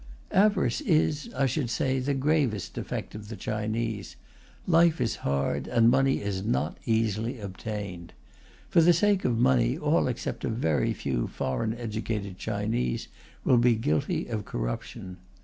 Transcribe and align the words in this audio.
Avarice 0.31 0.81
is, 0.81 1.29
I 1.35 1.45
should 1.45 1.69
say, 1.69 1.99
the 1.99 2.15
gravest 2.15 2.73
defect 2.73 3.13
of 3.13 3.27
the 3.27 3.35
Chinese. 3.35 4.15
Life 4.65 4.99
is 4.99 5.17
hard, 5.17 5.67
and 5.67 5.91
money 5.91 6.23
is 6.23 6.43
not 6.43 6.79
easily 6.87 7.37
obtained. 7.39 8.13
For 8.67 8.81
the 8.81 8.93
sake 8.93 9.25
of 9.25 9.37
money, 9.37 9.77
all 9.77 10.07
except 10.07 10.43
a 10.43 10.49
very 10.49 10.93
few 10.95 11.27
foreign 11.27 11.75
educated 11.77 12.39
Chinese 12.39 13.09
will 13.43 13.59
be 13.59 13.75
guilty 13.75 14.25
of 14.25 14.43
corruption. 14.43 15.17